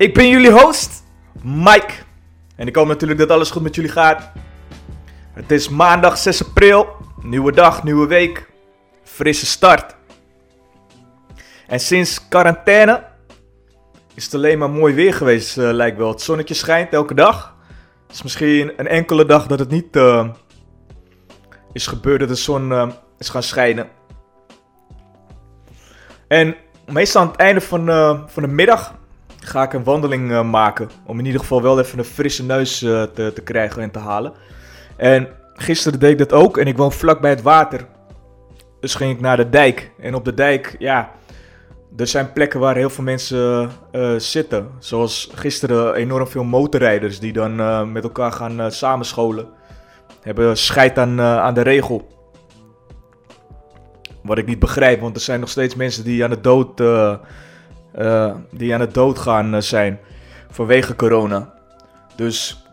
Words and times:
Ik 0.00 0.14
ben 0.14 0.28
jullie 0.28 0.50
host, 0.50 1.02
Mike. 1.42 1.92
En 2.56 2.66
ik 2.66 2.76
hoop 2.76 2.86
natuurlijk 2.86 3.20
dat 3.20 3.30
alles 3.30 3.50
goed 3.50 3.62
met 3.62 3.74
jullie 3.74 3.90
gaat. 3.90 4.32
Het 5.32 5.50
is 5.50 5.68
maandag 5.68 6.18
6 6.18 6.48
april, 6.48 6.96
nieuwe 7.22 7.52
dag, 7.52 7.84
nieuwe 7.84 8.06
week, 8.06 8.50
frisse 9.02 9.46
start. 9.46 9.96
En 11.66 11.80
sinds 11.80 12.28
quarantaine 12.28 13.04
is 14.14 14.24
het 14.24 14.34
alleen 14.34 14.58
maar 14.58 14.70
mooi 14.70 14.94
weer 14.94 15.14
geweest, 15.14 15.58
uh, 15.58 15.70
lijkt 15.72 15.96
wel. 15.96 16.08
Het 16.08 16.22
zonnetje 16.22 16.54
schijnt 16.54 16.92
elke 16.92 17.14
dag. 17.14 17.56
Het 18.06 18.16
is 18.16 18.22
misschien 18.22 18.72
een 18.76 18.88
enkele 18.88 19.24
dag 19.24 19.46
dat 19.46 19.58
het 19.58 19.70
niet 19.70 19.96
uh, 19.96 20.28
is 21.72 21.86
gebeurd 21.86 22.20
dat 22.20 22.28
de 22.28 22.34
zon 22.34 22.70
uh, 22.70 22.88
is 23.18 23.28
gaan 23.28 23.42
schijnen. 23.42 23.88
En 26.28 26.56
meestal 26.86 27.22
aan 27.22 27.28
het 27.28 27.36
einde 27.36 27.60
van, 27.60 27.86
van 28.28 28.42
de 28.42 28.48
middag 28.48 28.98
ga 29.40 29.62
ik 29.62 29.72
een 29.72 29.84
wandeling 29.84 30.42
maken. 30.42 30.90
Om 31.06 31.18
in 31.18 31.24
ieder 31.24 31.40
geval 31.40 31.62
wel 31.62 31.78
even 31.78 31.98
een 31.98 32.04
frisse 32.04 32.44
neus 32.44 32.78
te, 32.78 33.32
te 33.34 33.42
krijgen 33.44 33.82
en 33.82 33.90
te 33.90 33.98
halen. 33.98 34.32
En 34.96 35.28
gisteren 35.54 35.98
deed 35.98 36.10
ik 36.10 36.18
dat 36.18 36.32
ook 36.32 36.58
en 36.58 36.66
ik 36.66 36.76
woon 36.76 36.92
vlak 36.92 37.20
bij 37.20 37.30
het 37.30 37.42
water. 37.42 37.86
Dus 38.80 38.94
ging 38.94 39.12
ik 39.12 39.20
naar 39.20 39.36
de 39.36 39.48
dijk. 39.48 39.92
En 40.00 40.14
op 40.14 40.24
de 40.24 40.34
dijk, 40.34 40.76
ja, 40.78 41.10
er 41.96 42.06
zijn 42.06 42.32
plekken 42.32 42.60
waar 42.60 42.76
heel 42.76 42.90
veel 42.90 43.04
mensen 43.04 43.70
uh, 43.92 44.14
zitten. 44.16 44.68
Zoals 44.78 45.30
gisteren 45.34 45.94
enorm 45.94 46.26
veel 46.26 46.44
motorrijders 46.44 47.20
die 47.20 47.32
dan 47.32 47.92
met 47.92 48.02
elkaar 48.04 48.32
gaan 48.32 48.72
samenscholen. 48.72 49.48
Hebben 50.22 50.56
scheid 50.56 50.98
aan, 50.98 51.20
aan 51.20 51.54
de 51.54 51.62
regel. 51.62 52.08
Wat 54.22 54.38
ik 54.38 54.46
niet 54.46 54.58
begrijp, 54.58 55.00
want 55.00 55.16
er 55.16 55.22
zijn 55.22 55.40
nog 55.40 55.48
steeds 55.48 55.74
mensen 55.74 56.04
die 56.04 56.24
aan 56.24 56.30
de 56.30 56.40
dood, 56.40 56.80
die 58.50 58.74
aan 58.74 58.80
het 58.80 58.94
dood 58.94 59.18
gaan 59.18 59.62
zijn 59.62 60.00
vanwege 60.50 60.96
corona. 60.96 61.52
Dus 62.16 62.64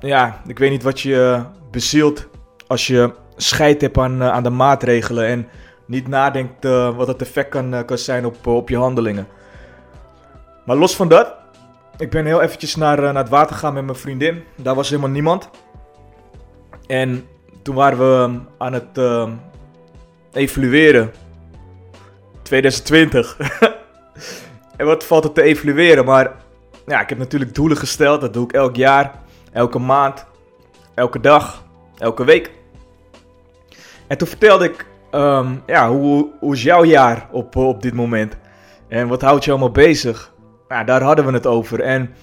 ja, 0.00 0.40
ik 0.46 0.58
weet 0.58 0.70
niet 0.70 0.82
wat 0.82 1.00
je 1.00 1.42
bezielt 1.70 2.28
als 2.66 2.86
je 2.86 3.12
scheid 3.36 3.80
hebt 3.80 3.98
aan, 3.98 4.22
aan 4.22 4.42
de 4.42 4.50
maatregelen 4.50 5.26
en 5.26 5.48
niet 5.86 6.08
nadenkt 6.08 6.64
wat 6.96 7.06
het 7.06 7.22
effect 7.22 7.48
kan, 7.48 7.84
kan 7.84 7.98
zijn 7.98 8.26
op, 8.26 8.46
op 8.46 8.68
je 8.68 8.76
handelingen. 8.76 9.26
Maar 10.64 10.76
los 10.76 10.96
van 10.96 11.08
dat, 11.08 11.34
ik 11.96 12.10
ben 12.10 12.26
heel 12.26 12.42
eventjes 12.42 12.76
naar, 12.76 13.00
naar 13.00 13.14
het 13.14 13.28
water 13.28 13.54
gegaan 13.54 13.74
met 13.74 13.84
mijn 13.84 13.98
vriendin. 13.98 14.44
Daar 14.56 14.74
was 14.74 14.88
helemaal 14.88 15.10
niemand. 15.10 15.50
En 16.86 17.26
toen 17.62 17.74
waren 17.74 17.98
we 17.98 18.40
aan 18.58 18.72
het 18.72 18.98
evalueren. 20.32 21.12
2020. 22.42 23.36
en 24.76 24.86
wat 24.86 25.04
valt 25.04 25.24
er 25.24 25.32
te 25.32 25.42
evalueren? 25.42 26.04
Maar 26.04 26.32
ja, 26.86 27.00
ik 27.00 27.08
heb 27.08 27.18
natuurlijk 27.18 27.54
doelen 27.54 27.76
gesteld. 27.76 28.20
Dat 28.20 28.32
doe 28.32 28.44
ik 28.44 28.52
elk 28.52 28.76
jaar, 28.76 29.12
elke 29.52 29.78
maand, 29.78 30.26
elke 30.94 31.20
dag, 31.20 31.64
elke 31.98 32.24
week. 32.24 32.50
En 34.06 34.18
toen 34.18 34.28
vertelde 34.28 34.64
ik 34.64 34.86
Um, 35.14 35.62
ja, 35.66 35.90
hoe, 35.90 36.28
hoe 36.40 36.54
is 36.54 36.62
jouw 36.62 36.84
jaar 36.84 37.28
op, 37.30 37.56
op 37.56 37.82
dit 37.82 37.94
moment? 37.94 38.36
En 38.88 39.08
wat 39.08 39.22
houdt 39.22 39.44
je 39.44 39.50
allemaal 39.50 39.70
bezig? 39.70 40.32
Daar 40.68 41.02
hadden 41.02 41.26
we 41.26 41.32
het 41.32 41.46
over. 41.46 41.80
En 41.80 42.14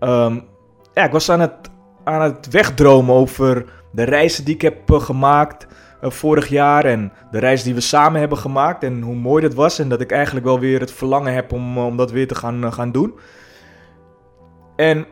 um, 0.00 0.44
ja, 0.94 1.04
ik 1.04 1.12
was 1.12 1.30
aan 1.30 1.40
het, 1.40 1.70
aan 2.04 2.22
het 2.22 2.50
wegdromen 2.50 3.14
over 3.14 3.64
de 3.92 4.02
reizen 4.02 4.44
die 4.44 4.54
ik 4.54 4.62
heb 4.62 4.90
uh, 4.90 5.00
gemaakt 5.00 5.66
vorig 6.12 6.48
jaar. 6.48 6.84
En 6.84 7.12
de 7.30 7.38
reis 7.38 7.62
die 7.62 7.74
we 7.74 7.80
samen 7.80 8.20
hebben 8.20 8.38
gemaakt. 8.38 8.82
En 8.82 9.02
hoe 9.02 9.14
mooi 9.14 9.42
dat 9.42 9.54
was. 9.54 9.78
En 9.78 9.88
dat 9.88 10.00
ik 10.00 10.12
eigenlijk 10.12 10.46
wel 10.46 10.60
weer 10.60 10.80
het 10.80 10.92
verlangen 10.92 11.34
heb 11.34 11.52
om, 11.52 11.78
om 11.78 11.96
dat 11.96 12.10
weer 12.10 12.28
te 12.28 12.34
gaan, 12.34 12.64
uh, 12.64 12.72
gaan 12.72 12.92
doen. 12.92 13.14
En 14.76 15.06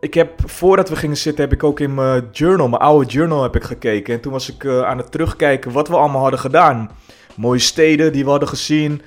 ik 0.00 0.14
heb, 0.14 0.50
voordat 0.50 0.88
we 0.88 0.96
gingen 0.96 1.16
zitten, 1.16 1.44
heb 1.44 1.52
ik 1.52 1.64
ook 1.64 1.80
in 1.80 1.94
mijn 1.94 2.28
journal, 2.32 2.68
mijn 2.68 2.82
oude 2.82 3.06
journal, 3.06 3.42
heb 3.42 3.56
ik 3.56 3.64
gekeken. 3.64 4.14
En 4.14 4.20
toen 4.20 4.32
was 4.32 4.54
ik 4.54 4.66
aan 4.66 4.98
het 4.98 5.10
terugkijken 5.12 5.72
wat 5.72 5.88
we 5.88 5.96
allemaal 5.96 6.20
hadden 6.20 6.40
gedaan. 6.40 6.90
Mooie 7.36 7.58
steden 7.58 8.12
die 8.12 8.24
we 8.24 8.30
hadden 8.30 8.48
gezien, 8.48 9.02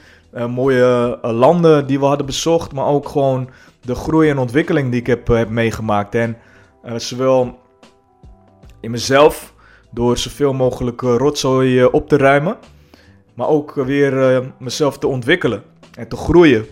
mooie 0.50 1.20
landen 1.22 1.88
die 1.88 2.00
we 2.00 2.06
hadden 2.06 2.26
bezocht, 2.26 2.74
maar 2.74 2.86
ook 2.86 3.10
gewoon 3.10 3.50
de 3.82 3.96
groei 3.96 4.30
en 4.30 4.38
ontwikkeling 4.38 4.92
die 4.92 5.00
ik 5.00 5.08
heb, 5.08 5.28
heb 5.28 5.50
meegemaakt. 5.50 6.16
En 6.16 6.38
zowel 6.96 7.60
in 8.82 8.92
mezelf, 8.92 9.53
door 9.94 10.18
zoveel 10.18 10.54
mogelijk 10.54 11.02
rotzooi 11.02 11.86
op 11.86 12.08
te 12.10 12.18
ruimen, 12.18 12.58
maar 13.34 13.48
ook 13.48 13.74
weer 13.74 14.44
mezelf 14.60 14.98
te 14.98 15.08
ontwikkelen 15.08 15.64
en 15.98 16.08
te 16.08 16.16
groeien. 16.16 16.66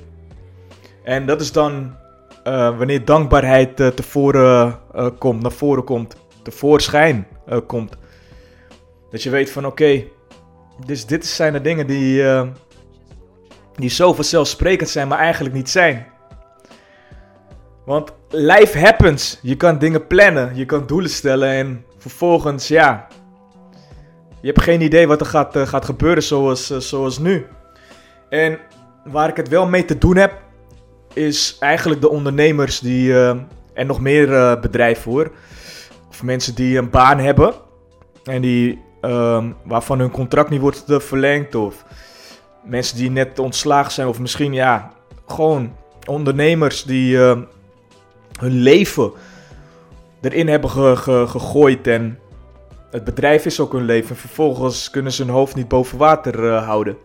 En 1.04 1.26
dat 1.26 1.42
is 1.42 1.52
dan 1.52 1.96
wanneer 2.44 3.06
dankbaarheid 3.06 3.94
komt, 5.18 5.42
naar 5.42 5.52
voren 5.52 5.84
komt, 5.84 6.16
tevoorschijn 6.44 7.28
komt. 7.68 7.98
Dat 9.12 9.24
je 9.24 9.30
weet 9.30 9.52
van 9.52 9.66
oké, 9.66 10.04
dus 10.86 11.06
dit 11.06 11.26
zijn 11.26 11.54
de 11.54 11.62
dingen 11.62 11.88
die, 11.88 12.24
die 13.76 13.90
zo 13.90 14.14
vanzelfsprekend 14.14 14.90
zijn, 14.90 15.08
maar 15.08 15.20
eigenlijk 15.20 15.56
niet 15.56 15.70
zijn. 15.70 16.06
Want 17.86 18.14
life 18.30 18.80
happens. 18.80 19.40
Je 19.42 19.56
kan 19.56 19.80
dingen 19.80 20.08
plannen, 20.08 20.56
je 20.56 20.66
kan 20.66 20.88
doelen 20.88 21.10
stellen 21.10 21.50
en 21.50 21.86
vervolgens, 22.02 22.68
ja, 22.68 23.08
je 24.42 24.48
hebt 24.48 24.62
geen 24.62 24.82
idee 24.82 25.08
wat 25.08 25.20
er 25.20 25.26
gaat, 25.26 25.58
gaat 25.58 25.86
gebeuren 25.86 26.24
zoals, 26.24 26.68
zoals 26.78 27.18
nu. 27.18 27.46
En 28.30 28.60
waar 29.04 29.30
ik 29.30 29.38
het 29.38 29.50
wel 29.50 29.68
mee 29.68 29.86
te 29.86 29.98
doen 29.98 30.16
heb, 30.16 30.34
is 31.14 31.58
eigenlijk 31.60 32.02
de 32.02 32.10
ondernemers 32.10 32.80
die, 32.80 33.10
uh, 33.10 33.30
en 33.74 33.88
nog 33.88 34.00
meer 34.00 34.60
bedrijven 34.60 35.12
hoor, 35.12 35.32
of 36.10 36.24
mensen 36.24 36.56
die 36.56 36.78
een 36.78 36.90
baan 36.90 37.18
hebben 37.20 37.54
en 38.24 38.42
die, 38.42 38.82
um, 39.02 39.56
waarvan 39.64 40.00
hun 40.00 40.12
contract 40.12 40.50
niet 40.50 40.62
wordt 40.62 40.84
verlengd, 40.88 41.56
of 41.56 41.86
mensen 42.64 42.98
die 42.98 43.12
net 43.12 43.40
ontslagen 43.40 43.92
zijn, 43.92 44.08
of 44.08 44.20
misschien 44.20 44.54
ja, 44.54 44.92
gewoon 45.28 45.76
ondernemers 46.06 46.84
die 46.84 47.18
hun 47.18 47.48
leven 48.40 49.12
erin 50.22 50.48
hebben 50.48 50.70
ge 50.70 50.96
ge 50.96 51.26
gegooid 51.28 51.88
en 51.88 52.20
het 52.92 53.04
bedrijf 53.04 53.46
is 53.46 53.60
ook 53.60 53.72
hun 53.74 53.86
leven. 53.86 54.16
Vervolgens 54.16 54.90
kunnen 54.90 55.12
ze 55.12 55.24
hun 55.24 55.34
hoofd 55.34 55.56
niet 55.56 55.68
boven 55.68 55.98
water 55.98 56.54
houden. 56.54 56.98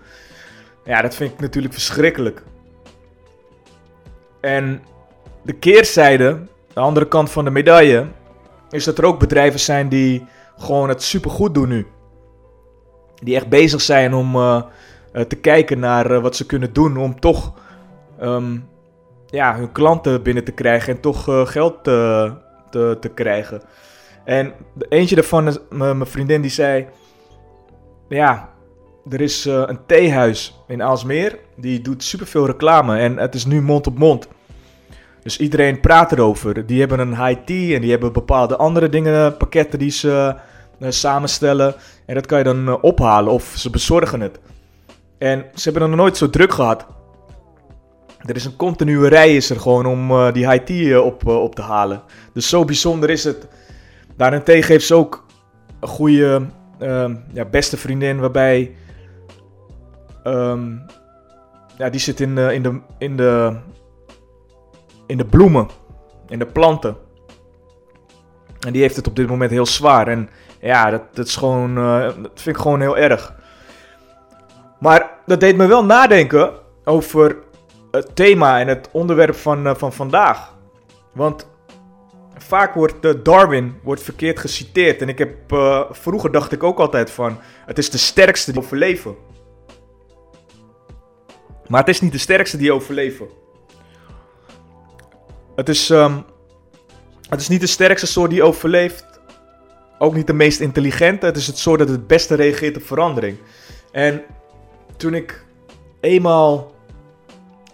Ja, 0.84 1.02
dat 1.02 1.14
vind 1.14 1.32
ik 1.32 1.40
natuurlijk 1.40 1.74
verschrikkelijk. 1.74 2.42
En 4.40 4.82
de 5.42 5.52
keerzijde, 5.52 6.46
de 6.72 6.80
andere 6.80 7.08
kant 7.08 7.30
van 7.30 7.44
de 7.44 7.50
medaille, 7.50 8.06
is 8.70 8.84
dat 8.84 8.98
er 8.98 9.04
ook 9.04 9.18
bedrijven 9.18 9.60
zijn 9.60 9.88
die 9.88 10.26
gewoon 10.56 10.88
het 10.88 11.02
supergoed 11.02 11.54
doen 11.54 11.68
nu. 11.68 11.86
Die 13.14 13.36
echt 13.36 13.48
bezig 13.48 13.80
zijn 13.80 14.14
om 14.14 14.36
uh, 14.36 14.62
te 15.12 15.36
kijken 15.36 15.78
naar 15.78 16.20
wat 16.20 16.36
ze 16.36 16.46
kunnen 16.46 16.72
doen 16.72 16.96
om 16.96 17.20
toch 17.20 17.52
um, 18.22 18.68
ja, 19.26 19.56
hun 19.56 19.72
klanten 19.72 20.22
binnen 20.22 20.44
te 20.44 20.52
krijgen 20.52 20.94
en 20.94 21.00
toch 21.00 21.50
geld 21.50 21.84
te, 21.84 22.32
te, 22.70 22.96
te, 23.00 23.08
krijgen. 23.08 23.62
En 24.24 24.52
eentje 24.88 25.14
daarvan, 25.14 25.58
mijn 25.70 26.06
vriendin, 26.06 26.40
die 26.40 26.50
zei: 26.50 26.86
Ja, 28.08 28.52
er 29.10 29.20
is 29.20 29.44
een 29.44 29.78
theehuis 29.86 30.60
in 30.66 30.82
Aalsmeer. 30.82 31.38
Die 31.56 31.80
doet 31.80 32.04
superveel 32.04 32.46
reclame 32.46 32.98
en 32.98 33.16
het 33.16 33.34
is 33.34 33.44
nu 33.44 33.62
mond 33.62 33.86
op 33.86 33.98
mond. 33.98 34.28
Dus 35.26 35.38
iedereen 35.38 35.80
praat 35.80 36.12
erover. 36.12 36.66
Die 36.66 36.80
hebben 36.80 36.98
een 36.98 37.24
high 37.24 37.44
tea 37.44 37.74
en 37.74 37.80
die 37.80 37.90
hebben 37.90 38.12
bepaalde 38.12 38.56
andere 38.56 38.88
dingen, 38.88 39.36
pakketten 39.36 39.78
die 39.78 39.90
ze 39.90 40.34
uh, 40.78 40.90
samenstellen. 40.90 41.74
En 42.06 42.14
dat 42.14 42.26
kan 42.26 42.38
je 42.38 42.44
dan 42.44 42.68
uh, 42.68 42.74
ophalen 42.80 43.32
of 43.32 43.52
ze 43.56 43.70
bezorgen 43.70 44.20
het. 44.20 44.38
En 45.18 45.44
ze 45.54 45.70
hebben 45.70 45.88
nog 45.88 45.98
nooit 45.98 46.16
zo 46.16 46.30
druk 46.30 46.52
gehad. 46.52 46.86
Er 48.26 48.36
is 48.36 48.44
een 48.44 48.56
continue 48.56 49.08
rij 49.08 49.36
is 49.36 49.50
er 49.50 49.60
gewoon 49.60 49.86
om 49.86 50.10
uh, 50.10 50.32
die 50.32 50.50
high 50.50 50.64
tea 50.64 51.00
op, 51.00 51.26
op 51.26 51.54
te 51.54 51.62
halen. 51.62 52.02
Dus 52.32 52.48
zo 52.48 52.64
bijzonder 52.64 53.10
is 53.10 53.24
het. 53.24 53.46
Daarentegen 54.16 54.72
heeft 54.72 54.86
ze 54.86 54.94
ook 54.94 55.24
een 55.80 55.88
goede 55.88 56.46
ehm, 56.78 57.14
ja, 57.32 57.44
beste 57.44 57.76
vriendin 57.76 58.20
waarbij 58.20 58.74
um, 60.24 60.86
ja, 61.76 61.90
die 61.90 62.00
zit 62.00 62.20
in, 62.20 62.38
in, 62.38 62.62
de, 62.62 62.80
in, 62.98 63.16
de, 63.16 63.56
in 65.06 65.16
de 65.16 65.24
bloemen, 65.24 65.68
in 66.28 66.38
de 66.38 66.46
planten. 66.46 66.96
En 68.60 68.72
die 68.72 68.82
heeft 68.82 68.96
het 68.96 69.06
op 69.06 69.16
dit 69.16 69.28
moment 69.28 69.50
heel 69.50 69.66
zwaar. 69.66 70.08
En 70.08 70.28
ja, 70.60 70.90
dat, 70.90 71.02
dat 71.12 71.26
is 71.26 71.36
gewoon, 71.36 71.74
dat 72.22 72.30
vind 72.34 72.56
ik 72.56 72.62
gewoon 72.62 72.80
heel 72.80 72.96
erg. 72.96 73.34
Maar 74.78 75.10
dat 75.26 75.40
deed 75.40 75.56
me 75.56 75.66
wel 75.66 75.84
nadenken 75.84 76.50
over 76.84 77.36
het 77.96 78.16
thema 78.16 78.60
en 78.60 78.68
het 78.68 78.88
onderwerp 78.92 79.34
van, 79.34 79.76
van 79.76 79.92
vandaag. 79.92 80.54
Want 81.12 81.48
vaak 82.36 82.74
wordt 82.74 83.24
Darwin 83.24 83.78
wordt 83.82 84.02
verkeerd 84.02 84.38
geciteerd. 84.38 85.02
En 85.02 85.08
ik 85.08 85.18
heb, 85.18 85.52
uh, 85.52 85.82
vroeger 85.90 86.32
dacht 86.32 86.52
ik 86.52 86.62
ook 86.62 86.78
altijd 86.78 87.10
van, 87.10 87.38
het 87.66 87.78
is 87.78 87.90
de 87.90 87.98
sterkste 87.98 88.52
die 88.52 88.60
overleven. 88.60 89.16
Maar 91.66 91.80
het 91.80 91.88
is 91.88 92.00
niet 92.00 92.12
de 92.12 92.18
sterkste 92.18 92.56
die 92.56 92.72
overleven. 92.72 93.26
Het 95.54 95.68
is, 95.68 95.88
um, 95.88 96.24
het 97.28 97.40
is 97.40 97.48
niet 97.48 97.60
de 97.60 97.66
sterkste 97.66 98.06
soort 98.06 98.30
die 98.30 98.42
overleeft. 98.42 99.04
Ook 99.98 100.14
niet 100.14 100.26
de 100.26 100.32
meest 100.32 100.60
intelligente. 100.60 101.26
Het 101.26 101.36
is 101.36 101.46
het 101.46 101.58
soort 101.58 101.78
dat 101.78 101.88
het 101.88 102.06
beste 102.06 102.34
reageert 102.34 102.76
op 102.76 102.82
verandering. 102.82 103.38
En 103.92 104.22
toen 104.96 105.14
ik 105.14 105.44
eenmaal 106.00 106.74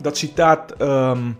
dat 0.02 0.16
citaat 0.16 0.80
um, 0.80 1.36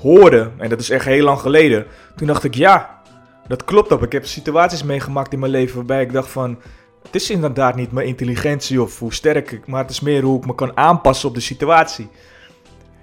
hoorde, 0.00 0.50
en 0.58 0.68
dat 0.68 0.80
is 0.80 0.90
echt 0.90 1.04
heel 1.04 1.24
lang 1.24 1.38
geleden, 1.38 1.86
toen 2.16 2.26
dacht 2.26 2.44
ik 2.44 2.54
ja, 2.54 3.00
dat 3.46 3.64
klopt 3.64 3.92
ook. 3.92 4.02
Ik 4.02 4.12
heb 4.12 4.26
situaties 4.26 4.82
meegemaakt 4.82 5.32
in 5.32 5.38
mijn 5.38 5.52
leven 5.52 5.76
waarbij 5.76 6.02
ik 6.02 6.12
dacht 6.12 6.30
van, 6.30 6.58
het 7.02 7.14
is 7.14 7.30
inderdaad 7.30 7.74
niet 7.74 7.92
mijn 7.92 8.06
intelligentie 8.06 8.82
of 8.82 8.98
hoe 8.98 9.12
sterk 9.12 9.50
ik, 9.50 9.66
maar 9.66 9.82
het 9.82 9.90
is 9.90 10.00
meer 10.00 10.22
hoe 10.22 10.38
ik 10.38 10.46
me 10.46 10.54
kan 10.54 10.76
aanpassen 10.76 11.28
op 11.28 11.34
de 11.34 11.40
situatie. 11.40 12.08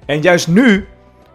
En 0.06 0.22
juist 0.22 0.48
nu, 0.48 0.88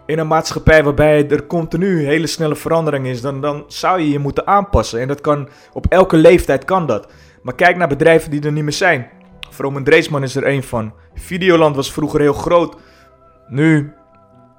in 0.05 0.19
een 0.19 0.27
maatschappij 0.27 0.83
waarbij 0.83 1.29
er 1.29 1.47
continu 1.47 2.05
hele 2.05 2.27
snelle 2.27 2.55
verandering 2.55 3.07
is, 3.07 3.21
dan, 3.21 3.41
dan 3.41 3.63
zou 3.67 3.99
je 3.99 4.09
je 4.09 4.19
moeten 4.19 4.47
aanpassen. 4.47 4.99
En 4.99 5.07
dat 5.07 5.21
kan, 5.21 5.49
op 5.73 5.85
elke 5.89 6.17
leeftijd 6.17 6.65
kan 6.65 6.85
dat. 6.85 7.07
Maar 7.41 7.55
kijk 7.55 7.77
naar 7.77 7.87
bedrijven 7.87 8.31
die 8.31 8.41
er 8.41 8.51
niet 8.51 8.63
meer 8.63 8.73
zijn. 8.73 9.09
Vroom 9.49 9.83
Dreesman 9.83 10.23
is 10.23 10.35
er 10.35 10.43
één 10.43 10.63
van. 10.63 10.93
Videoland 11.15 11.75
was 11.75 11.91
vroeger 11.91 12.19
heel 12.19 12.33
groot. 12.33 12.75
Nu 13.47 13.93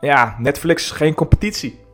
ja, 0.01 0.37
Netflix 0.39 0.91
geen 0.91 1.15
competitie. 1.15 1.85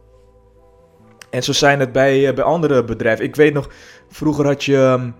En 1.30 1.42
zo 1.42 1.52
zijn 1.52 1.80
het 1.80 1.92
bij, 1.92 2.28
eh, 2.28 2.34
bij 2.34 2.44
andere 2.44 2.84
bedrijven. 2.84 3.24
Ik 3.24 3.36
weet 3.36 3.54
nog, 3.54 3.68
vroeger 4.08 4.46
had 4.46 4.64
je 4.64 4.76
um, 4.76 5.14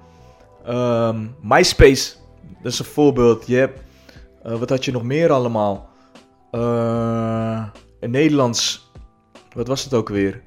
um, 0.75 1.37
MySpace. 1.41 2.15
Dat 2.63 2.73
is 2.73 2.79
een 2.79 2.85
voorbeeld. 2.85 3.47
Je 3.47 3.57
hebt, 3.57 3.81
uh, 4.47 4.57
wat 4.57 4.69
had 4.69 4.85
je 4.85 4.93
nog 4.93 5.03
meer 5.03 5.33
allemaal? 5.33 5.91
In 8.01 8.11
Nederlands, 8.11 8.91
wat 9.55 9.69
was 9.69 9.85
het 9.85 9.95
ook 9.95 10.09
weer? 10.09 10.43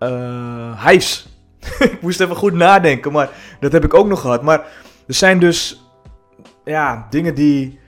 Uh, 0.00 0.86
Hives. 0.86 1.28
ik 1.78 1.98
moest 2.00 2.20
even 2.20 2.36
goed 2.36 2.52
nadenken, 2.52 3.12
maar 3.12 3.30
dat 3.60 3.72
heb 3.72 3.84
ik 3.84 3.94
ook 3.94 4.06
nog 4.06 4.20
gehad. 4.20 4.42
Maar 4.42 4.58
er 5.06 5.14
zijn 5.14 5.38
dus 5.38 5.82
ja, 6.64 7.06
dingen 7.10 7.34
die 7.34 7.80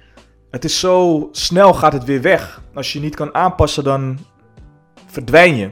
het 0.54 0.64
is 0.64 0.80
zo 0.80 1.28
snel 1.32 1.74
gaat 1.74 1.92
het 1.92 2.04
weer 2.04 2.22
weg. 2.22 2.60
Als 2.74 2.92
je 2.92 3.00
niet 3.00 3.14
kan 3.14 3.34
aanpassen, 3.34 3.84
dan 3.84 4.18
verdwijn 5.06 5.56
je. 5.56 5.70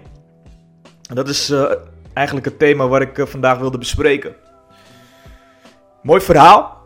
En 1.08 1.14
dat 1.14 1.28
is 1.28 1.50
uh, 1.50 1.72
eigenlijk 2.12 2.46
het 2.46 2.58
thema 2.58 2.88
waar 2.88 3.00
ik 3.00 3.18
uh, 3.18 3.26
vandaag 3.26 3.58
wilde 3.58 3.78
bespreken. 3.78 4.34
Mooi 6.02 6.20
verhaal 6.20 6.82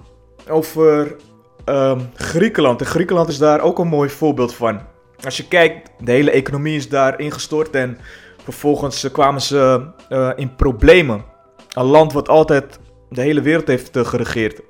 over 0.48 1.16
um, 1.64 2.10
Griekenland. 2.14 2.80
En 2.80 2.86
Griekenland 2.86 3.28
is 3.28 3.38
daar 3.38 3.60
ook 3.60 3.78
een 3.78 3.88
mooi 3.88 4.08
voorbeeld 4.08 4.54
van. 4.54 4.80
Als 5.24 5.36
je 5.36 5.48
kijkt, 5.48 5.90
de 6.00 6.12
hele 6.12 6.30
economie 6.30 6.76
is 6.76 6.88
daar 6.88 7.20
ingestort 7.20 7.74
en 7.74 7.98
vervolgens 8.42 9.04
uh, 9.04 9.12
kwamen 9.12 9.42
ze 9.42 9.86
in 10.36 10.54
problemen. 10.56 11.24
Een 11.72 11.84
land 11.84 12.12
wat 12.12 12.28
altijd 12.28 12.78
de 13.08 13.20
hele 13.20 13.40
wereld 13.40 13.66
heeft 13.66 13.90
geregeerd. 13.92 14.60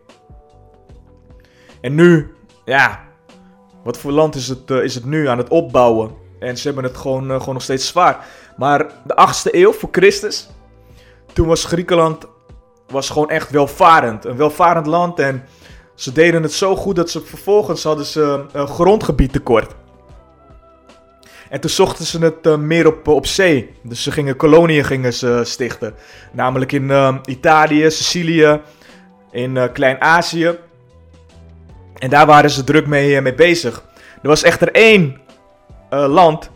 En 1.81 1.95
nu, 1.95 2.35
ja, 2.65 3.06
wat 3.87 3.99
voor 3.99 4.13
land 4.13 4.35
is 4.35 4.49
het, 4.49 4.71
uh, 4.71 4.83
is 4.83 4.95
het 4.95 5.05
nu 5.05 5.29
aan 5.29 5.39
het 5.39 5.49
opbouwen? 5.49 6.11
En 6.39 6.57
ze 6.57 6.67
hebben 6.67 6.85
het 6.85 6.97
gewoon, 6.97 7.31
uh, 7.31 7.39
gewoon 7.39 7.55
nog 7.55 7.63
steeds 7.63 7.87
zwaar. 7.87 8.27
Maar 8.57 8.87
de 9.05 9.15
8e 9.15 9.55
eeuw 9.55 9.73
voor 9.73 9.89
Christus, 9.93 10.49
toen 11.33 11.47
was 11.47 11.65
Griekenland 11.65 12.27
was 12.87 13.11
gewoon 13.11 13.31
echt 13.31 13.51
welvarend. 13.51 14.25
Een 14.25 14.37
welvarend 14.37 14.87
land 14.87 15.19
en 15.19 15.45
ze 15.95 16.13
deden 16.13 16.43
het 16.43 16.53
zo 16.53 16.77
goed 16.77 16.97
dat 16.97 17.11
ze 17.11 17.21
vervolgens 17.21 17.83
hadden 17.83 18.05
ze 18.05 18.45
een 18.53 18.69
grondgebied 18.69 19.33
tekort. 19.33 19.75
En 21.51 21.61
toen 21.61 21.71
zochten 21.71 22.05
ze 22.05 22.19
het 22.19 22.57
meer 22.59 22.87
op, 22.87 23.09
op 23.09 23.27
zee. 23.27 23.71
Dus 23.83 24.03
ze 24.03 24.11
gingen 24.11 24.37
koloniën 24.37 24.85
gingen 24.85 25.13
ze 25.13 25.41
stichten. 25.45 25.95
Namelijk 26.33 26.73
in 26.73 27.21
Italië, 27.25 27.91
Sicilië, 27.91 28.61
in 29.31 29.71
Klein-Azië. 29.73 30.59
En 31.99 32.11
daar 32.11 32.27
waren 32.27 32.51
ze 32.51 32.65
druk 32.65 32.87
mee, 32.87 33.21
mee 33.21 33.35
bezig. 33.35 33.85
Er 34.23 34.29
was 34.29 34.43
echter 34.43 34.73
één 34.73 35.21
land, 35.91 36.51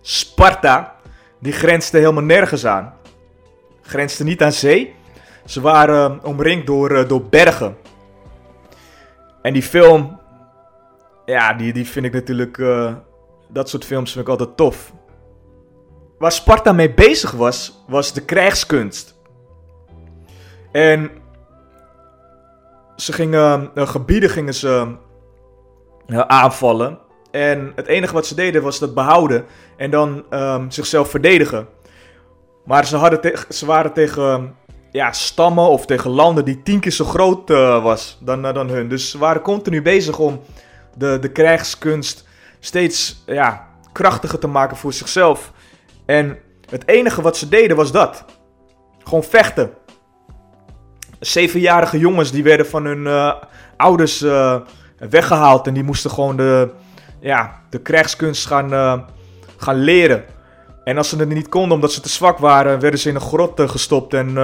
Sparta, 0.00 0.96
die 1.40 1.52
grensde 1.52 1.98
helemaal 1.98 2.22
nergens 2.22 2.66
aan. 2.66 2.94
Grensde 3.82 4.24
niet 4.24 4.42
aan 4.42 4.52
zee. 4.52 4.94
Ze 5.46 5.60
waren 5.60 6.24
omringd 6.24 6.66
door, 6.66 7.08
door 7.08 7.22
bergen. 7.22 7.76
En 9.42 9.52
die 9.52 9.62
film, 9.62 10.20
ja, 11.24 11.52
die, 11.52 11.72
die 11.72 11.86
vind 11.86 12.06
ik 12.06 12.12
natuurlijk 12.12 12.62
dat 13.48 13.68
soort 13.68 13.84
films 13.84 14.12
vind 14.12 14.24
ik 14.24 14.30
altijd 14.30 14.56
tof. 14.56 14.92
Waar 16.18 16.32
Sparta 16.32 16.72
mee 16.72 16.94
bezig 16.94 17.30
was, 17.30 17.84
was 17.86 18.12
de 18.12 18.24
krijgskunst. 18.24 19.14
En 20.72 21.10
ze 23.04 23.12
gingen, 23.12 23.70
uh, 23.74 23.88
gebieden 23.88 24.30
gingen 24.30 24.54
ze 24.54 24.86
uh, 26.06 26.18
aanvallen. 26.18 26.98
En 27.30 27.72
het 27.74 27.86
enige 27.86 28.14
wat 28.14 28.26
ze 28.26 28.34
deden 28.34 28.62
was 28.62 28.78
dat 28.78 28.94
behouden 28.94 29.44
en 29.76 29.90
dan 29.90 30.24
um, 30.30 30.70
zichzelf 30.70 31.10
verdedigen. 31.10 31.68
Maar 32.64 32.86
ze, 32.86 32.96
hadden 32.96 33.44
ze 33.48 33.66
waren 33.66 33.92
tegen 33.92 34.56
ja, 34.90 35.12
stammen 35.12 35.68
of 35.68 35.86
tegen 35.86 36.10
landen 36.10 36.44
die 36.44 36.62
tien 36.62 36.80
keer 36.80 36.92
zo 36.92 37.04
groot 37.04 37.50
uh, 37.50 37.82
was 37.82 38.18
dan, 38.20 38.42
dan 38.42 38.68
hun. 38.68 38.88
Dus 38.88 39.10
ze 39.10 39.18
waren 39.18 39.42
continu 39.42 39.82
bezig 39.82 40.18
om 40.18 40.40
de, 40.96 41.18
de 41.18 41.28
krijgskunst 41.28 42.26
steeds 42.60 43.22
ja, 43.26 43.68
krachtiger 43.92 44.38
te 44.38 44.46
maken 44.46 44.76
voor 44.76 44.92
zichzelf. 44.92 45.52
En 46.06 46.38
het 46.70 46.88
enige 46.88 47.22
wat 47.22 47.36
ze 47.36 47.48
deden 47.48 47.76
was 47.76 47.92
dat. 47.92 48.24
Gewoon 49.04 49.24
vechten. 49.24 49.70
Zevenjarige 51.22 51.98
jongens 51.98 52.30
die 52.30 52.42
werden 52.42 52.66
van 52.66 52.84
hun 52.84 52.98
uh, 52.98 53.32
ouders 53.76 54.22
uh, 54.22 54.56
weggehaald. 54.98 55.66
En 55.66 55.74
die 55.74 55.82
moesten 55.82 56.10
gewoon 56.10 56.36
de, 56.36 56.70
ja, 57.20 57.60
de 57.70 57.78
krijgskunst 57.78 58.46
gaan, 58.46 58.72
uh, 58.72 58.98
gaan 59.56 59.76
leren. 59.76 60.24
En 60.84 60.96
als 60.96 61.08
ze 61.08 61.16
het 61.16 61.28
niet 61.28 61.48
konden 61.48 61.72
omdat 61.72 61.92
ze 61.92 62.00
te 62.00 62.08
zwak 62.08 62.38
waren, 62.38 62.80
werden 62.80 63.00
ze 63.00 63.08
in 63.08 63.14
een 63.14 63.20
grot 63.20 63.60
gestopt. 63.60 64.14
En 64.14 64.34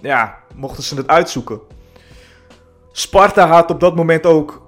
ja, 0.00 0.36
mochten 0.54 0.82
ze 0.82 0.96
het 0.96 1.06
uitzoeken. 1.06 1.60
Sparta 2.92 3.46
had 3.46 3.70
op 3.70 3.80
dat 3.80 3.96
moment 3.96 4.26
ook 4.26 4.62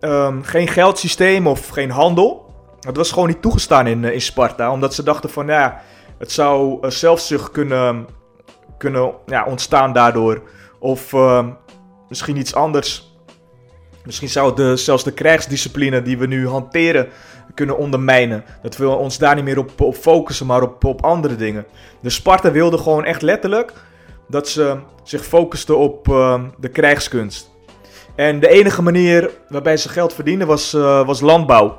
um, 0.00 0.42
geen 0.44 0.68
geldsysteem 0.68 1.46
of 1.46 1.68
geen 1.68 1.90
handel. 1.90 2.54
Het 2.80 2.96
was 2.96 3.12
gewoon 3.12 3.28
niet 3.28 3.42
toegestaan 3.42 3.86
in, 3.86 4.04
in 4.04 4.20
Sparta, 4.20 4.70
omdat 4.70 4.94
ze 4.94 5.02
dachten 5.02 5.30
van 5.30 5.46
ja, 5.46 5.80
het 6.18 6.32
zou 6.32 6.88
zelfzucht 6.90 7.50
kunnen, 7.50 8.06
kunnen 8.78 9.12
ja, 9.26 9.44
ontstaan 9.44 9.92
daardoor. 9.92 10.42
Of 10.82 11.12
uh, 11.12 11.46
misschien 12.08 12.36
iets 12.36 12.54
anders. 12.54 13.16
Misschien 14.04 14.28
zou 14.28 14.54
de, 14.54 14.76
zelfs 14.76 15.04
de 15.04 15.12
krijgsdiscipline 15.12 16.02
die 16.02 16.18
we 16.18 16.26
nu 16.26 16.48
hanteren 16.48 17.08
kunnen 17.54 17.78
ondermijnen. 17.78 18.44
Dat 18.62 18.76
we 18.76 18.88
ons 18.88 19.18
daar 19.18 19.34
niet 19.34 19.44
meer 19.44 19.58
op, 19.58 19.80
op 19.80 19.94
focussen, 19.94 20.46
maar 20.46 20.62
op, 20.62 20.84
op 20.84 21.04
andere 21.04 21.36
dingen. 21.36 21.66
Dus 22.00 22.14
Sparta 22.14 22.50
wilde 22.50 22.78
gewoon 22.78 23.04
echt 23.04 23.22
letterlijk 23.22 23.72
dat 24.28 24.48
ze 24.48 24.78
zich 25.02 25.24
focusten 25.24 25.78
op 25.78 26.08
uh, 26.08 26.42
de 26.58 26.68
krijgskunst. 26.68 27.50
En 28.14 28.40
de 28.40 28.48
enige 28.48 28.82
manier 28.82 29.30
waarbij 29.48 29.76
ze 29.76 29.88
geld 29.88 30.14
verdienden 30.14 30.46
was, 30.46 30.74
uh, 30.74 31.06
was 31.06 31.20
landbouw. 31.20 31.78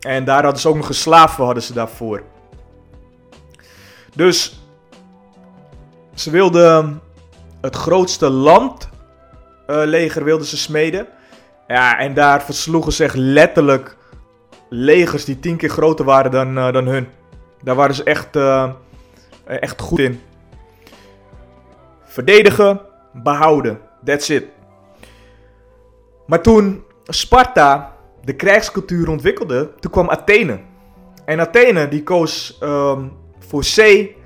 En 0.00 0.24
daar 0.24 0.42
hadden 0.42 0.60
ze 0.60 0.68
ook 0.68 0.76
nog 0.76 0.88
een 0.88 0.94
slaven 0.94 1.44
hadden 1.44 1.62
ze 1.62 1.72
daarvoor. 1.72 2.22
Dus 4.14 4.60
ze 6.14 6.30
wilden 6.30 7.00
het 7.66 7.76
grootste 7.76 8.30
landleger 8.30 10.20
uh, 10.20 10.26
wilden 10.26 10.46
ze 10.46 10.56
smeden. 10.56 11.06
Ja, 11.66 11.98
en 11.98 12.14
daar 12.14 12.42
versloegen 12.42 12.92
ze 12.92 13.04
echt 13.04 13.16
letterlijk 13.16 13.96
legers 14.68 15.24
die 15.24 15.38
tien 15.38 15.56
keer 15.56 15.68
groter 15.68 16.04
waren 16.04 16.30
dan, 16.30 16.58
uh, 16.58 16.72
dan 16.72 16.86
hun. 16.86 17.08
Daar 17.62 17.74
waren 17.74 17.94
ze 17.94 18.02
echt, 18.02 18.36
uh, 18.36 18.70
echt 19.44 19.80
goed 19.80 19.98
in. 19.98 20.20
Verdedigen, 22.04 22.80
behouden. 23.12 23.80
That's 24.04 24.28
it. 24.28 24.44
Maar 26.26 26.42
toen 26.42 26.84
Sparta 27.04 27.96
de 28.24 28.34
krijgscultuur 28.34 29.08
ontwikkelde, 29.08 29.70
toen 29.80 29.90
kwam 29.90 30.10
Athene. 30.10 30.60
En 31.24 31.40
Athene 31.40 31.88
die 31.88 32.02
koos 32.02 32.58
ehm, 32.60 33.08
voor 33.38 33.64
zee, 33.64 34.16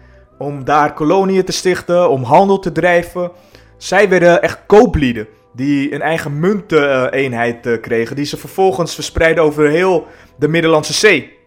om 0.41 0.65
daar 0.65 0.93
koloniën 0.93 1.45
te 1.45 1.53
stichten, 1.53 2.11
om 2.11 2.23
handel 2.23 2.59
te 2.59 2.73
drijven. 2.73 3.31
Zij 3.77 4.09
werden 4.09 4.43
echt 4.43 4.59
kooplieden 4.67 5.29
die 5.55 5.95
een 5.95 6.03
eigen 6.03 6.39
munteenheid 6.39 7.67
uh, 7.67 7.81
kregen, 7.81 8.17
die 8.17 8.25
ze 8.25 8.37
vervolgens 8.37 8.95
verspreidden 8.95 9.45
over 9.45 9.69
heel 9.69 10.07
de 10.39 10.49
Middellandse 10.49 10.93
Zee. 10.93 11.39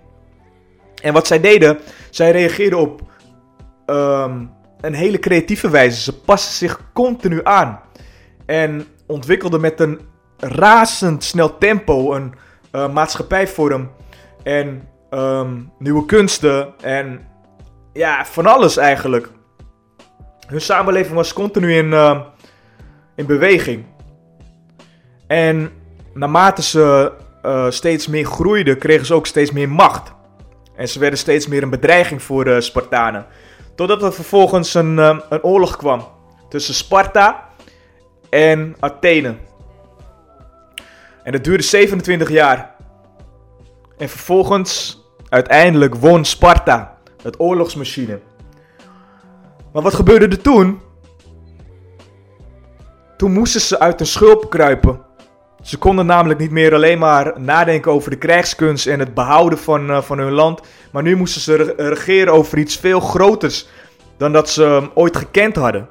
En 1.01 1.13
wat 1.13 1.27
zij 1.27 1.39
deden, 1.39 1.79
zij 2.09 2.31
reageerden 2.31 2.79
op 2.79 3.01
um, 3.85 4.51
een 4.81 4.93
hele 4.93 5.19
creatieve 5.19 5.69
wijze. 5.69 6.01
Ze 6.01 6.19
passen 6.19 6.53
zich 6.53 6.79
continu 6.93 7.39
aan 7.43 7.79
en 8.45 8.85
ontwikkelden 9.07 9.61
met 9.61 9.79
een 9.79 9.99
razendsnel 10.37 11.57
tempo 11.57 12.13
een 12.13 12.33
uh, 12.71 12.93
maatschappijvorm 12.93 13.91
en 14.43 14.87
um, 15.11 15.71
nieuwe 15.79 16.05
kunsten 16.05 16.73
en 16.81 17.31
ja, 17.93 18.25
van 18.25 18.45
alles 18.45 18.77
eigenlijk. 18.77 19.29
Hun 20.47 20.61
samenleving 20.61 21.15
was 21.15 21.33
continu 21.33 21.73
in, 21.73 21.85
uh, 21.85 22.21
in 23.15 23.25
beweging. 23.25 23.85
En 25.27 25.71
naarmate 26.13 26.61
ze 26.61 27.11
uh, 27.45 27.69
steeds 27.69 28.07
meer 28.07 28.25
groeiden, 28.25 28.77
kregen 28.77 29.05
ze 29.05 29.13
ook 29.13 29.27
steeds 29.27 29.51
meer 29.51 29.69
macht. 29.69 30.11
En 30.75 30.87
ze 30.87 30.99
werden 30.99 31.19
steeds 31.19 31.47
meer 31.47 31.63
een 31.63 31.69
bedreiging 31.69 32.21
voor 32.21 32.43
de 32.43 32.61
Spartanen. 32.61 33.25
Totdat 33.75 34.03
er 34.03 34.13
vervolgens 34.13 34.73
een, 34.73 34.97
uh, 34.97 35.19
een 35.29 35.43
oorlog 35.43 35.77
kwam 35.77 36.07
tussen 36.49 36.73
Sparta 36.73 37.49
en 38.29 38.75
Athene. 38.79 39.35
En 41.23 41.31
dat 41.31 41.43
duurde 41.43 41.63
27 41.63 42.29
jaar. 42.29 42.75
En 43.97 44.09
vervolgens, 44.09 45.01
uiteindelijk 45.29 45.95
won 45.95 46.25
Sparta, 46.25 46.92
het 47.23 47.39
oorlogsmachine. 47.39 48.19
Maar 49.73 49.81
wat 49.81 49.93
gebeurde 49.93 50.27
er 50.27 50.41
toen? 50.41 50.79
Toen 53.17 53.31
moesten 53.31 53.61
ze 53.61 53.79
uit 53.79 53.99
hun 53.99 54.07
schulp 54.07 54.49
kruipen. 54.49 54.99
Ze 55.61 55.77
konden 55.77 56.05
namelijk 56.05 56.39
niet 56.39 56.51
meer 56.51 56.73
alleen 56.73 56.99
maar 56.99 57.41
nadenken 57.41 57.91
over 57.91 58.09
de 58.09 58.17
krijgskunst 58.17 58.87
en 58.87 58.99
het 58.99 59.13
behouden 59.13 59.59
van, 59.59 59.89
uh, 59.89 60.01
van 60.01 60.17
hun 60.17 60.31
land. 60.31 60.61
Maar 60.91 61.03
nu 61.03 61.15
moesten 61.15 61.41
ze 61.41 61.73
regeren 61.77 62.33
over 62.33 62.57
iets 62.57 62.75
veel 62.75 62.99
groters 62.99 63.67
dan 64.17 64.31
dat 64.31 64.49
ze 64.49 64.63
um, 64.63 64.89
ooit 64.93 65.17
gekend 65.17 65.55
hadden. 65.55 65.89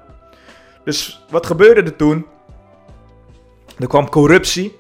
Dus 0.85 1.25
wat 1.31 1.47
gebeurde 1.47 1.83
er 1.83 1.97
toen? 1.97 2.27
Er 3.79 3.87
kwam 3.87 4.09
corruptie. 4.09 4.77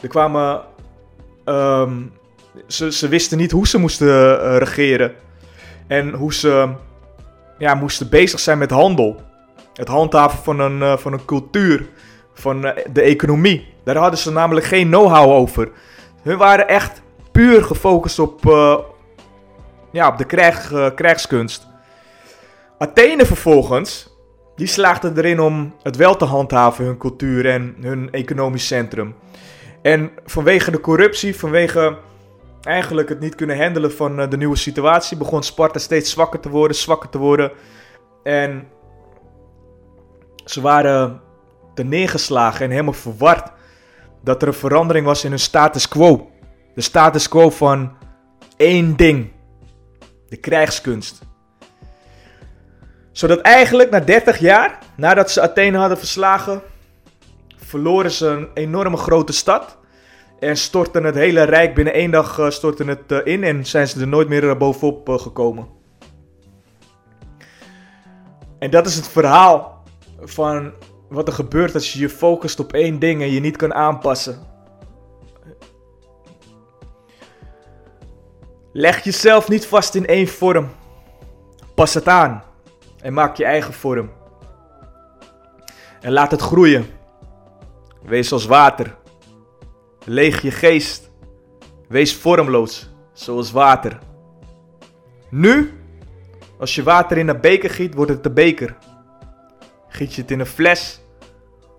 Er 0.00 0.08
kwamen. 0.08 0.60
Um, 1.44 2.12
ze, 2.66 2.92
ze 2.92 3.08
wisten 3.08 3.38
niet 3.38 3.50
hoe 3.50 3.66
ze 3.66 3.78
moesten 3.78 4.08
uh, 4.08 4.56
regeren. 4.56 5.14
En 5.92 6.12
hoe 6.12 6.34
ze 6.34 6.68
ja, 7.58 7.74
moesten 7.74 8.08
bezig 8.08 8.40
zijn 8.40 8.58
met 8.58 8.70
handel. 8.70 9.20
Het 9.74 9.88
handhaven 9.88 10.38
van 10.38 10.60
een, 10.60 10.78
uh, 10.78 10.96
van 10.96 11.12
een 11.12 11.24
cultuur. 11.24 11.86
Van 12.34 12.66
uh, 12.66 12.70
de 12.92 13.02
economie. 13.02 13.74
Daar 13.84 13.96
hadden 13.96 14.18
ze 14.18 14.32
namelijk 14.32 14.66
geen 14.66 14.88
know-how 14.88 15.30
over. 15.30 15.70
Hun 16.22 16.36
waren 16.36 16.68
echt 16.68 17.02
puur 17.32 17.64
gefocust 17.64 18.18
op, 18.18 18.40
ja, 19.90 20.08
op 20.08 20.18
de 20.18 20.24
krijg, 20.24 20.72
krijgskunst. 20.94 21.66
Athene 22.78 23.26
vervolgens 23.26 24.16
die 24.56 24.66
slaagden 24.66 25.16
erin 25.16 25.40
om 25.40 25.74
het 25.82 25.96
wel 25.96 26.16
te 26.16 26.24
handhaven, 26.24 26.84
hun 26.84 26.98
cultuur 26.98 27.50
en 27.50 27.76
hun 27.80 28.08
economisch 28.10 28.66
centrum. 28.66 29.14
En 29.82 30.10
vanwege 30.24 30.70
de 30.70 30.80
corruptie, 30.80 31.36
vanwege 31.36 31.96
eigenlijk 32.62 33.08
het 33.08 33.20
niet 33.20 33.34
kunnen 33.34 33.62
handelen 33.62 33.92
van 33.92 34.20
eh, 34.20 34.30
de 34.30 34.36
nieuwe 34.36 34.56
situatie, 34.56 35.16
begon 35.16 35.42
Sparta 35.42 35.78
steeds 35.78 36.10
zwakker 36.10 36.40
te 36.40 36.48
worden, 36.48 36.76
zwakker 36.76 37.08
te 37.08 37.18
worden. 37.18 37.52
En 38.22 38.68
ze 40.44 40.60
waren 40.60 41.20
te 41.74 41.84
neergeslagen 41.84 42.64
en 42.64 42.70
helemaal 42.70 42.92
verward 42.92 43.52
dat 44.22 44.42
er 44.42 44.48
een 44.48 44.54
verandering 44.54 45.06
was 45.06 45.24
in 45.24 45.30
hun 45.30 45.38
status 45.38 45.88
quo. 45.88 46.30
De 46.74 46.80
status 46.80 47.28
quo 47.28 47.50
van 47.50 47.96
één 48.56 48.96
ding: 48.96 49.32
de 50.28 50.36
krijgskunst 50.36 51.30
zodat 53.12 53.40
eigenlijk 53.40 53.90
na 53.90 54.00
30 54.00 54.38
jaar, 54.38 54.78
nadat 54.96 55.30
ze 55.30 55.40
Athene 55.40 55.78
hadden 55.78 55.98
verslagen, 55.98 56.62
verloren 57.56 58.10
ze 58.10 58.26
een 58.26 58.48
enorme 58.54 58.96
grote 58.96 59.32
stad. 59.32 59.78
En 60.42 60.56
stortten 60.56 61.04
het 61.04 61.14
hele 61.14 61.42
rijk 61.42 61.74
binnen 61.74 61.94
één 61.94 62.10
dag 62.10 62.38
uh, 62.38 62.50
stortten 62.50 62.88
het 62.88 63.12
uh, 63.12 63.18
in 63.24 63.44
en 63.44 63.66
zijn 63.66 63.88
ze 63.88 64.00
er 64.00 64.08
nooit 64.08 64.28
meer 64.28 64.44
uh, 64.44 64.56
bovenop 64.56 65.08
gekomen. 65.08 65.68
En 68.58 68.70
dat 68.70 68.86
is 68.86 68.96
het 68.96 69.08
verhaal 69.08 69.84
van 70.20 70.72
wat 71.08 71.26
er 71.26 71.32
gebeurt 71.32 71.74
als 71.74 71.92
je 71.92 71.98
je 71.98 72.08
focust 72.08 72.60
op 72.60 72.72
één 72.72 72.98
ding 72.98 73.22
en 73.22 73.30
je 73.30 73.40
niet 73.40 73.56
kan 73.56 73.74
aanpassen. 73.74 74.38
Leg 78.72 79.04
jezelf 79.04 79.48
niet 79.48 79.66
vast 79.66 79.94
in 79.94 80.06
één 80.06 80.28
vorm. 80.28 80.68
Pas 81.74 81.94
het 81.94 82.08
aan. 82.08 82.42
En 83.00 83.12
maak 83.12 83.36
je 83.36 83.44
eigen 83.44 83.72
vorm. 83.72 84.10
En 86.00 86.12
laat 86.12 86.30
het 86.30 86.40
groeien. 86.40 86.86
Wees 88.02 88.32
als 88.32 88.46
water. 88.46 89.00
Leeg 90.04 90.42
je 90.42 90.50
geest. 90.50 91.10
Wees 91.88 92.16
vormloos, 92.16 92.90
zoals 93.12 93.50
water. 93.50 93.98
Nu, 95.28 95.72
als 96.58 96.74
je 96.74 96.82
water 96.82 97.18
in 97.18 97.28
een 97.28 97.40
beker 97.40 97.70
giet, 97.70 97.94
wordt 97.94 98.10
het 98.10 98.22
de 98.22 98.30
beker. 98.30 98.76
Giet 99.88 100.14
je 100.14 100.22
het 100.22 100.30
in 100.30 100.40
een 100.40 100.46
fles, 100.46 101.00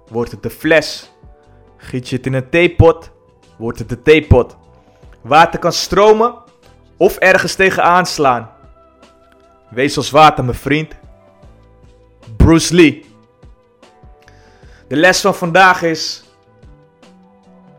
wordt 0.08 0.32
het 0.32 0.44
de 0.44 0.50
fles. 0.50 1.12
Giet 1.78 2.10
je 2.10 2.16
het 2.16 2.26
in 2.26 2.34
een 2.34 2.50
theepot, 2.50 3.12
wordt 3.58 3.80
het 3.80 3.90
de 3.90 4.02
theepot. 4.02 4.58
Water 5.22 5.60
kan 5.60 5.74
stromen 5.74 6.36
of 6.98 7.18
ergens 7.18 7.56
tegenaan 7.56 8.06
slaan. 8.06 8.50
Wees 9.70 9.98
als 9.98 10.10
water, 10.10 10.44
mijn 10.44 10.58
vriend. 10.58 10.96
Bruce 12.38 12.76
Lee. 12.76 13.06
De 14.88 14.96
les 14.96 15.22
van 15.22 15.36
vandaag 15.36 15.82
is. 15.82 16.23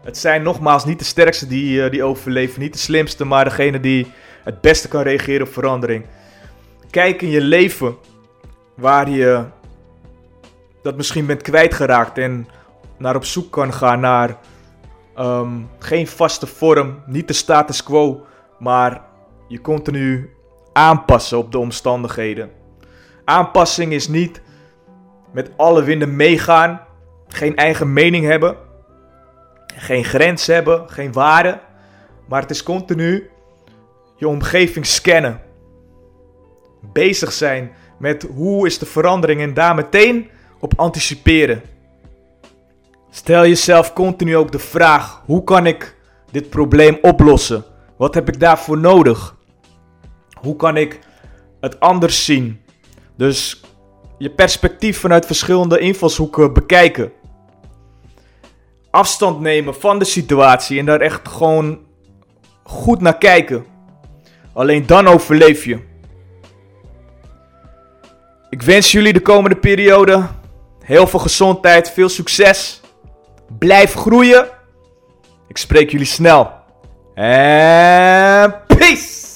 Het 0.04 0.18
zijn 0.18 0.42
nogmaals 0.42 0.84
niet 0.84 0.98
de 0.98 1.04
sterkste 1.04 1.46
die, 1.46 1.84
uh, 1.84 1.90
die 1.90 2.02
overleven, 2.02 2.60
niet 2.60 2.72
de 2.72 2.78
slimste, 2.78 3.24
maar 3.24 3.44
degene 3.44 3.80
die 3.80 4.12
het 4.42 4.60
beste 4.60 4.88
kan 4.88 5.02
reageren 5.02 5.46
op 5.46 5.52
verandering. 5.52 6.04
Kijk 6.90 7.22
in 7.22 7.28
je 7.28 7.40
leven 7.40 7.96
waar 8.74 9.10
je 9.10 9.44
dat 10.82 10.96
misschien 10.96 11.26
bent 11.26 11.42
kwijtgeraakt 11.42 12.18
en 12.18 12.48
naar 12.98 13.16
op 13.16 13.24
zoek 13.24 13.50
kan 13.50 13.72
gaan 13.72 14.00
naar 14.00 14.38
um, 15.18 15.68
geen 15.78 16.06
vaste 16.06 16.46
vorm, 16.46 17.02
niet 17.06 17.28
de 17.28 17.34
status 17.34 17.82
quo, 17.82 18.26
maar 18.58 19.02
je 19.48 19.60
continu 19.60 20.30
aanpassen 20.72 21.38
op 21.38 21.52
de 21.52 21.58
omstandigheden. 21.58 22.50
Aanpassing 23.24 23.92
is 23.92 24.08
niet 24.08 24.40
met 25.32 25.50
alle 25.56 25.82
winden 25.82 26.16
meegaan, 26.16 26.80
geen 27.28 27.56
eigen 27.56 27.92
mening 27.92 28.26
hebben, 28.26 28.56
geen 29.76 30.04
grens 30.04 30.46
hebben, 30.46 30.90
geen 30.90 31.12
waarde, 31.12 31.60
maar 32.28 32.40
het 32.40 32.50
is 32.50 32.62
continu 32.62 33.30
je 34.16 34.28
omgeving 34.28 34.86
scannen. 34.86 35.40
Bezig 36.92 37.32
zijn 37.32 37.72
met 37.98 38.26
hoe 38.34 38.66
is 38.66 38.78
de 38.78 38.86
verandering 38.86 39.40
en 39.40 39.54
daar 39.54 39.74
meteen 39.74 40.30
op 40.60 40.72
anticiperen. 40.76 41.62
Stel 43.10 43.46
jezelf 43.46 43.92
continu 43.92 44.36
ook 44.36 44.52
de 44.52 44.58
vraag: 44.58 45.22
hoe 45.24 45.44
kan 45.44 45.66
ik 45.66 45.96
dit 46.30 46.50
probleem 46.50 46.98
oplossen? 47.02 47.64
Wat 47.96 48.14
heb 48.14 48.28
ik 48.28 48.40
daarvoor 48.40 48.78
nodig? 48.78 49.36
Hoe 50.40 50.56
kan 50.56 50.76
ik 50.76 50.98
het 51.60 51.80
anders 51.80 52.24
zien? 52.24 52.60
Dus 53.16 53.60
je 54.18 54.30
perspectief 54.30 54.98
vanuit 54.98 55.26
verschillende 55.26 55.78
invalshoeken 55.78 56.52
bekijken. 56.52 57.12
Afstand 58.94 59.40
nemen 59.40 59.74
van 59.74 59.98
de 59.98 60.04
situatie 60.04 60.78
en 60.78 60.86
daar 60.86 61.00
echt 61.00 61.28
gewoon 61.28 61.78
goed 62.62 63.00
naar 63.00 63.18
kijken. 63.18 63.66
Alleen 64.52 64.86
dan 64.86 65.06
overleef 65.06 65.64
je. 65.64 65.78
Ik 68.50 68.62
wens 68.62 68.92
jullie 68.92 69.12
de 69.12 69.20
komende 69.20 69.56
periode 69.56 70.26
heel 70.84 71.06
veel 71.06 71.18
gezondheid, 71.18 71.90
veel 71.90 72.08
succes. 72.08 72.80
Blijf 73.58 73.94
groeien. 73.94 74.48
Ik 75.48 75.56
spreek 75.56 75.90
jullie 75.90 76.06
snel. 76.06 76.52
En 77.14 78.54
peace! 78.66 79.33